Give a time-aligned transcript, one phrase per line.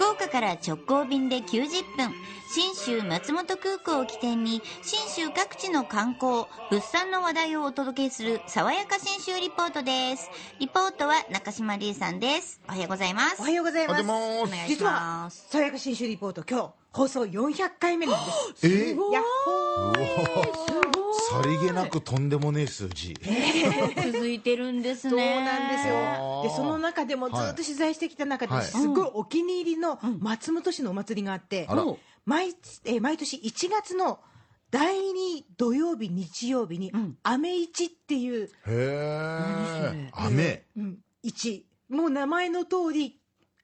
[0.00, 2.14] 福岡から直行便で90分、
[2.54, 10.30] 新州松本空港を起点に、新州各地の観光、物産の話題をお届けする、爽やか新州リポートです。
[10.58, 12.62] リポートは中島理恵さんです。
[12.66, 13.40] おはようございます。
[13.40, 14.02] おはようございます。
[14.02, 18.66] おはようございます実はます、さやか新種リポート、今日、放送400回目なんです。
[18.66, 20.79] えやっほー
[21.30, 23.14] さりげなくとんでもねえ数字。
[24.12, 25.10] 続いてるんですね。
[25.10, 25.94] そうなんですよ。
[25.96, 31.84] あーで、その中でもずっと取材してきた中で、はいすごいお気に入りの松本市のお祭りがあって、あら
[32.24, 32.48] 毎
[32.84, 34.18] えー毎年1月の
[34.70, 40.10] 第2土曜日、日曜日に、雨市っていう、へえ。
[40.12, 40.64] 雨。
[40.76, 41.66] うん、市。
[41.88, 43.20] もう名前の通り、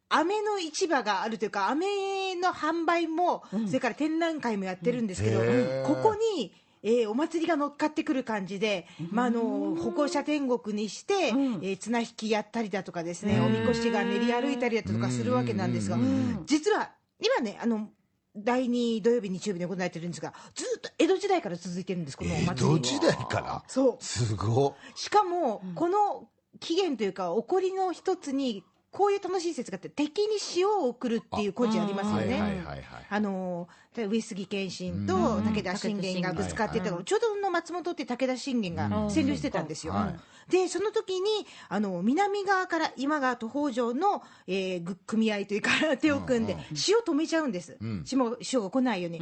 [0.09, 5.40] 飴の市場があるというか、飴の販売も、それから展覧会もやってるんですけど、
[5.87, 6.52] ここに、
[6.88, 9.40] えーお祭りが乗っかってくる感じで、まあ、あの
[9.74, 15.98] 歩行者天国にして、えー綱引きやったりだとかですね、おみこしが練り歩いたりだとかするわけなんですが、
[16.46, 17.88] 実は今ね、あの
[18.37, 22.76] 第2土曜日、日曜日で行われてるんですが、ずっと江戸時代から続いてるんです、このお江祭り。
[22.76, 23.65] 戸時代から？
[23.66, 24.74] そうすごっ。
[24.95, 26.28] しかも、この
[26.60, 32.65] 起源というか、起こりの一つに、こういう楽しい説があって、敵に塩を送るっていう故事ありますよはいね。
[33.09, 39.95] あのー上杉謙信と武田信玄がぶつかってたの、ちょうどの松本って武田信玄が占領してたんですよ。
[39.95, 41.28] はいで、その時に、
[41.68, 47.73] あの、南側から今川と北条の、えーぐ組合というか、手を組んで、塩止めちゃうんです。
[47.82, 49.18] ん塩塩が来ないように。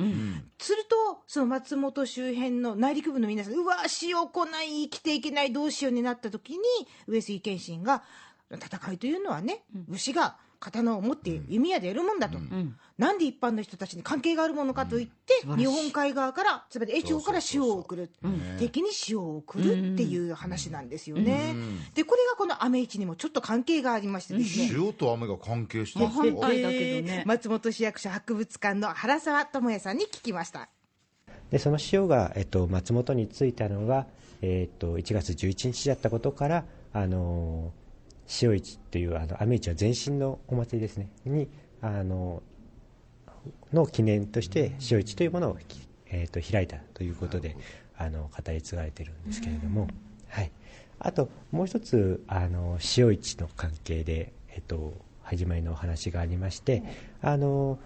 [0.59, 6.59] すると、その松本周辺の内陸部の皆さん、うわ、塩来ない、生きていけない、どうしようになった時に、
[7.07, 8.03] 上杉謙信が、
[8.57, 12.39] 戦いというのはね、牛が刀を持って弓矢でやるもんだと、
[12.97, 18.11] なんで一般の人たちに関係があるものかといって、日本海側から、つまり越後から塩を送る、
[18.59, 21.55] 敵に塩を送るっていう話なんですよね。
[21.95, 24.71] で、これがこの雨市にもちょっと関係がありましてですね。
[24.73, 27.23] 塩と雨が関係してるんですか？
[27.27, 30.71] 松本市役所博物館の原沢智也さんに聞きました。
[31.51, 34.07] でその塩が、えっと、松本に着いたのが、
[34.41, 36.65] えっと、1月11日だったことから、
[36.95, 37.73] あの
[38.43, 41.11] 塩市っていうあの雨市は前身のお祭りですね。
[41.25, 41.49] に
[41.81, 42.43] あの
[43.73, 45.59] の記念として塩市というものを、
[46.07, 47.57] えっと開いたということで
[47.97, 49.89] あの語り継がれてるんですけれども、
[50.29, 50.51] はい、
[50.99, 56.83] あともう一つあの塩市の関係で、えっと、始まりのお話がありまして
[57.21, 57.79] あの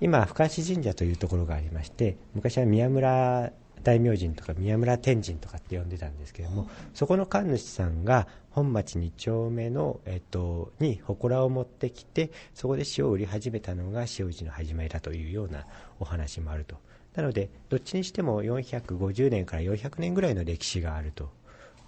[0.00, 3.52] 今深橋神社というところがありまして昔は宮村
[3.82, 15.66] 大明神とか宮村天神とかって呼んでたんですけどもそこの神主さんが本町2丁目の、えっと、に祠を持ってきてそこで塩を売り始めたのが塩市の始まりだというような
[15.98, 16.76] お話もあると。
[17.14, 21.30] なのでどっちにしても450年から400年ぐらいの歴史があると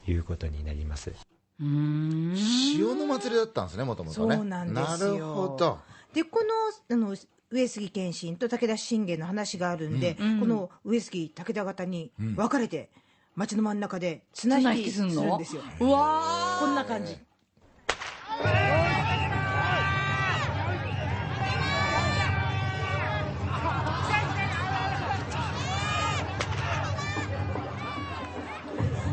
[0.06, 1.12] いうことになります。
[1.60, 4.36] 塩の祭りだったんですね、もともとね。
[4.36, 5.12] そうなんですよ。
[5.12, 5.78] なるほど。
[6.12, 7.16] でこのあの
[7.52, 12.90] 上杉謙信と武田信玄の話があるんで、この上杉武田方に分かれて、
[13.36, 15.62] 町の真ん中で綱引きするんですよ。
[15.80, 17.12] うわこんな感じ。
[17.12, 17.16] ー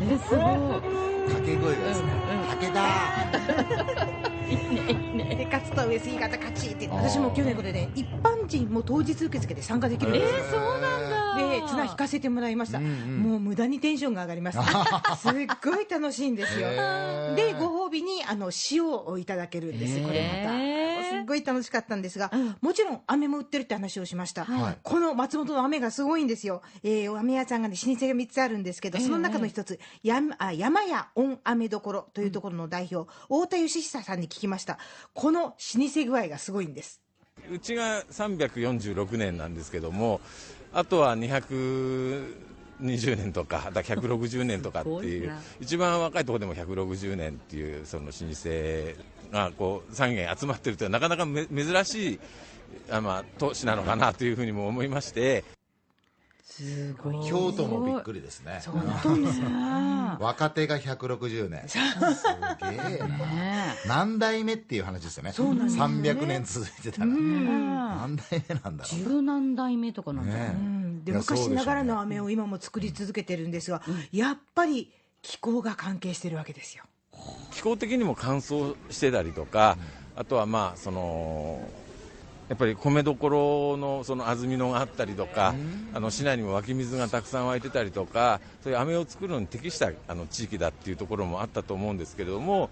[0.02, 0.44] えすごい。
[1.28, 2.08] 掛け声がですね、
[2.60, 4.20] 武田。
[4.50, 10.34] で勝つと上杉方勝ちって私も去年これね一般人も当日受付で参加できるんです。
[10.34, 11.20] よ、そうなんだ。
[11.36, 14.58] で綱引かせてもらいました、もう無駄にテンションが上がります。
[15.22, 15.32] すっ
[15.64, 16.68] ごい楽しいんですよ。
[16.68, 17.34] へー。
[17.34, 20.79] でご褒美にあの塩をいただけるんですこれまた
[21.10, 24.78] すっごい楽しかったんですが、もちろん飴も売ってるって話をしました、はい。
[24.82, 34.78] この松本の飴がすごいんですよ、えー、飴屋さんがね老舗が3つあるんですけどその中の一つ、やあ山屋御飴どころというところの代表、太田義久さんに聞きました。
[35.14, 35.54] この老
[35.88, 37.00] 舗具合がすごいんです。
[37.50, 40.20] うちが346年なんですけども
[40.72, 48.16] あとは220年とかだから160年とかっていう 一番若いところでも160年っていうその老舗
[49.30, 52.20] がこう3軒集まってるというのはなかなかめ珍しい
[52.90, 55.44] あ、まあ、都市なのかなというふうにも思いまして。
[56.42, 57.28] すごい。
[57.28, 58.60] 京都もびっくりですね。
[60.20, 61.68] 若手が160年。
[61.68, 63.06] すげえな。
[63.08, 65.32] ね何代目っていう話ですよね。
[65.32, 67.06] そうなんですよね300年続いてたら。
[67.06, 70.34] 何代目なんだろ十何代目とかなんね。
[70.34, 73.80] ねで昔ながらの飴を今も作り続けてるんですが、
[74.12, 74.92] やっぱり
[75.22, 76.84] 気候が関係してるわけですよ。
[77.50, 79.76] 気候的にも乾燥してたりとか、
[80.16, 81.60] あとはまあその
[82.48, 85.54] やっぱり米どころのその安曇野があったりとか、
[85.94, 92.70] あの市内にも湧き水がたくさん湧いてたりとかそういう飴を作るのに適したあの地域だっていうところもあったと思うんですけれども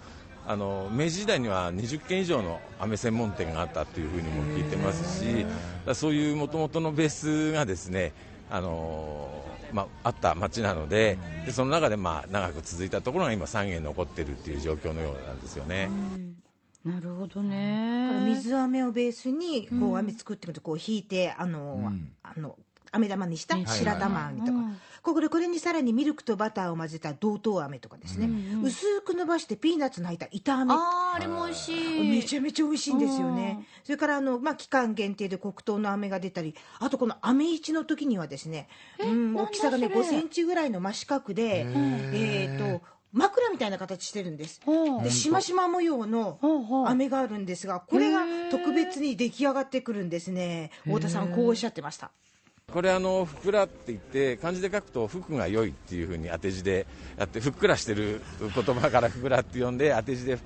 [0.48, 5.46] あの明治時代には20軒以上の飴専門店があったというふうにも聞いてますし
[5.86, 8.12] だそういうもともとのベースがですね
[8.50, 15.90] あのまあ、あった町なのででその中でまあ長く続いたところが今3軒残ってるっていう状況のようなんですよね。
[16.84, 21.92] なるほどだからね水飴をベースにこう飴作っていくとこう引いてあの、
[22.22, 22.56] あの
[22.92, 24.52] 飴玉にした白玉飴とか、
[25.02, 28.28] これこれにさらにミルクとバターを混ぜた同等飴とかですね、
[28.62, 30.60] 薄く伸ばしてピーナッツの入った板。
[30.60, 32.10] 飴あーあれも美味しい。
[32.10, 33.66] めちゃめちゃ美味しいんですよね。
[33.84, 38.68] それからあの、まあ、期間限定で黒糖の飴が出たり、あとこの飴市の時にはですね、
[38.98, 40.18] うん、大きさがね、なんだそれ。
[40.18, 41.66] 5センチぐらいの真四角で、
[42.12, 42.82] えっ、と、
[43.12, 44.60] 枕みたいな形してるんです。
[45.02, 46.38] で、しましま模様の
[46.86, 50.70] 飴があるんですが、これが特別に出来上がってくるんですね。
[50.84, 52.10] 太田さん、こうおっしゃってました。
[52.72, 56.86] これふっくらって言って漢字で書くと福が良いっていうふうに当て字で
[57.16, 60.38] やってふっくらしてる言葉からふくらって呼んで当て字で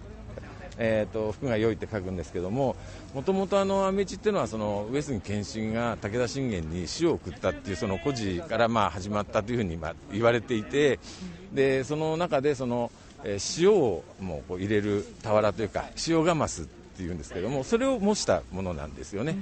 [0.79, 2.77] えー、と服が良いって書くんですけども
[3.15, 10.99] もともとあのアメチっていうのは上杉謙信が武田信玄に塩を送ったっていうその故事から始まったというふうにまあ言われていて
[11.53, 14.03] でその中で、塩を
[14.49, 16.67] 入れる俵というか塩ガマス
[17.03, 19.37] っていうんですけどもそれを模したものなんですよね。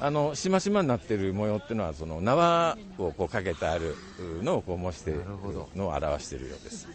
[0.00, 3.96] あのしましまになってる模様っていうのはその縄をこうかけてある
[4.42, 5.24] のをこう模している
[5.74, 6.86] のを表しているようです。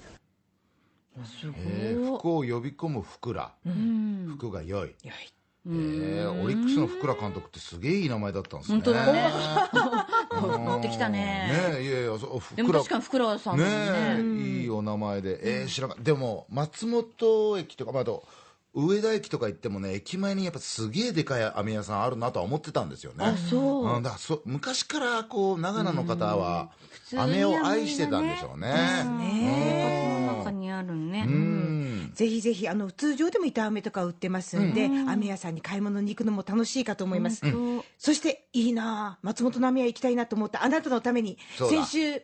[1.25, 4.35] すごえー服を呼び込むふくら、うん。
[4.37, 5.07] 服が良い、い。
[5.07, 5.13] や
[5.67, 8.75] えーオリックスのふくら監督ってすげえいい名前だったんですね。
[8.75, 9.11] 本当だ。
[9.13, 9.31] ね
[10.31, 10.65] うん。
[10.65, 11.19] 乗ってきたね。
[11.73, 13.63] ねえいやいやそうふでも確かに福良さんね。
[13.65, 13.69] ね
[14.19, 15.61] えいいお名前で。
[15.61, 18.23] えー知らなかでも松本駅とかまああと
[18.75, 23.25] 上田駅とか行ってもね駅前にやっぱすげえでかい飴屋さんあるなとは思ってたんですよね。
[23.25, 23.95] あそう。
[23.95, 26.71] うん、だからそ昔からこう長野の方は
[27.15, 28.67] 飴を愛してたんでしょうね。
[29.19, 30.25] ね。
[30.27, 31.25] の中にあるね。
[31.25, 32.11] うん。
[32.13, 37.41] ぜひぜひあの通常でも板飴とか売ってますんで、飴屋さんに買い物に行くのも楽しいかと思います、
[37.97, 42.21] そしていいなあ松本の飴屋行きたいなと思ったあなたのために先週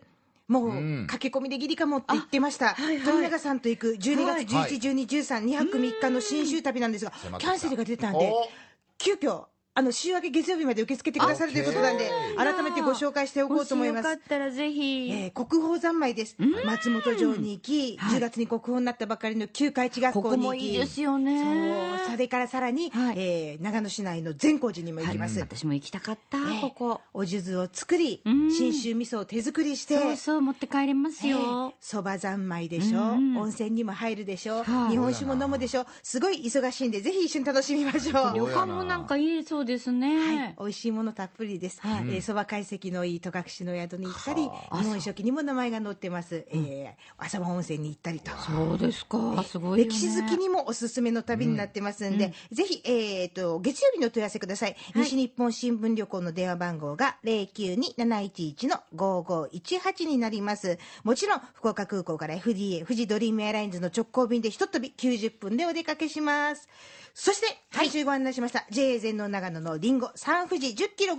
[0.52, 1.08] もううん。
[1.08, 3.06] 駆け込みでギリかもって言ってました、はいはい。
[3.06, 4.46] 富永さんと行く12はい。
[4.46, 8.50] 月11、12、13、2泊3日の新州旅なんですが、キャンセルが出たんでお
[8.98, 14.10] 急遽あの週明け月曜日まで受け付けてくださるということなんで改めてご紹介しておこうと思います。
[14.10, 16.36] よかったらぜひ、えー国宝三昧です、
[16.66, 20.46] 松本城に行き、10月に国宝になったばかりの旧海地学ここ校に行き。
[20.48, 21.96] もいいですよね。
[22.04, 23.16] そうそれからさらに、はい。
[23.18, 27.02] えー長野市内の善光寺にも行きます、私も行きたかった、えーここ。
[27.14, 28.52] お数珠を作りうん。
[28.52, 33.16] 信州味噌を手作りしてそうそう持って帰れますよ、そば三昧でしょ、う。
[33.16, 33.38] ん。
[33.38, 34.92] 温泉にも入るでしょ、はい。
[34.92, 38.34] 日本酒も飲むでしょすごい忙しいんでぜひ一緒に楽しみましょう。
[38.36, 41.80] 旅館もなんかいいそうですね、はい、美味しいものたっぷりです。
[41.82, 42.04] はい。
[42.10, 44.50] えーそば懐石のいい戸隠の宿に行ったり、日
[44.88, 46.46] 本書紀にも名前が載ってます。
[46.50, 48.32] えー浅間温泉に行ったりと。
[48.38, 49.44] そうですか。
[49.44, 49.92] すごいよね。
[49.92, 60.78] 歴史好きにもおすすめの旅になってますんで、ぜひ、えー、と月曜日のお問い合わせください、西日本新聞旅行の電話番号が092-711の5518になります。
[61.04, 66.68] もちろん福岡空港から FDA 富士ドリームエアラインズの直行便でひとっ飛び90分でお出かけします。
[67.14, 71.18] そして来週ご案内しました、JA 全農長野のりんご三富士10キロ5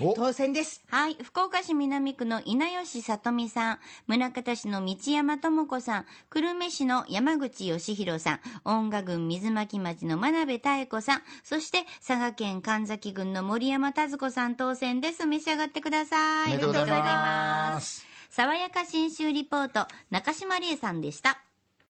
[0.00, 1.16] 名お当選ですはい。
[1.22, 15.26] 福岡市南区の稲吉さとみさん、宗像市の道山智子さん、久留米市の山口義弘さん、音楽郡水巻町の真鍋妙子さん、そして佐賀県神崎郡の森山和子さん当選です。
[15.26, 16.54] 召し上がってください。
[16.54, 17.14] おめでとうございありがとうござい
[17.74, 18.06] ます。
[18.30, 21.40] 爽やか新州リポート、中島理恵さんでした。